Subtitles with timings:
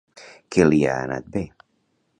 [0.55, 1.47] Què li ha anat bé?